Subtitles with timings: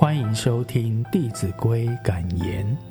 [0.00, 2.89] 欢迎收听《弟子规》感言。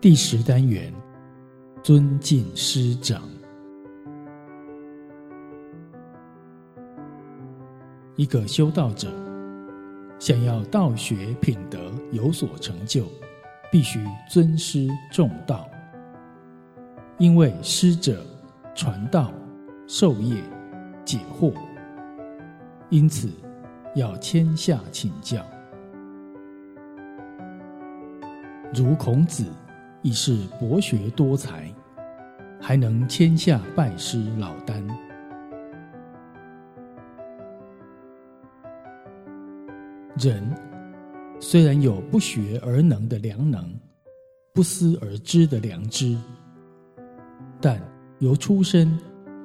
[0.00, 0.90] 第十单元，
[1.82, 3.20] 尊敬师长。
[8.16, 9.12] 一个修道者
[10.18, 13.04] 想要道学品德有所成就，
[13.70, 15.68] 必须尊师重道，
[17.18, 18.24] 因为师者
[18.74, 19.30] 传道
[19.86, 20.42] 授业
[21.04, 21.52] 解惑，
[22.88, 23.28] 因此
[23.94, 25.44] 要谦下请教，
[28.74, 29.44] 如孔子。
[30.02, 31.72] 已是博学多才，
[32.60, 34.82] 还能签下拜师老聃。
[40.18, 40.42] 人
[41.38, 43.64] 虽然有不学而能的良能，
[44.52, 46.16] 不思而知的良知，
[47.60, 47.80] 但
[48.18, 48.98] 由出生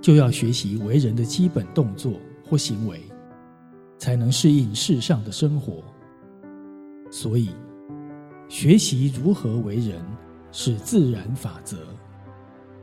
[0.00, 2.12] 就要学习为人的基本动作
[2.44, 3.00] 或行为，
[3.98, 5.82] 才能适应世上的生活。
[7.10, 7.50] 所以，
[8.48, 10.00] 学习如何为人。
[10.52, 11.78] 是自然法则，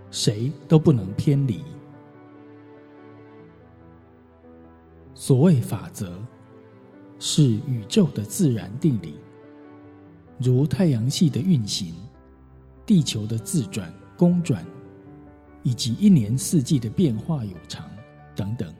[0.10, 1.62] 谁都不能偏离。
[5.14, 6.18] 所谓法则，
[7.20, 9.20] 是宇宙的自然定理，
[10.39, 11.94] 如太阳系的运行、
[12.86, 14.66] 地球的自转、公转，
[15.64, 17.89] 以及一年四季的变化有常
[18.33, 18.73] 等等，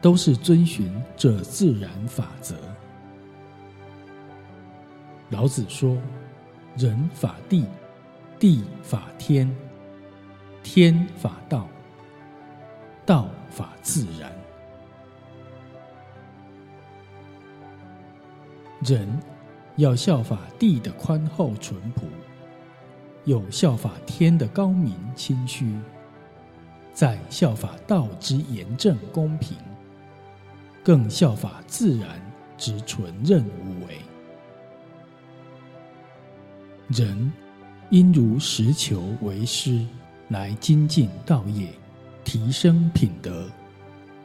[0.00, 2.54] 都是遵循这自然法则。
[5.30, 5.96] 老子说。
[6.76, 7.66] 人法地，
[8.38, 9.54] 地法天，
[10.62, 11.68] 天法道，
[13.04, 14.32] 道法自然。
[18.82, 19.20] 人
[19.76, 22.06] 要效法地的宽厚淳朴，
[23.24, 25.76] 又效法天的高明谦虚，
[26.94, 29.58] 再效法道之严正公平，
[30.84, 32.08] 更效法自然
[32.56, 33.98] 之纯任无为。
[36.92, 37.32] 人
[37.90, 39.86] 应如实求为师，
[40.26, 41.68] 来精进道业，
[42.24, 43.48] 提升品德，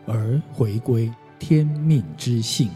[0.08, 2.70] 而回归天命之性。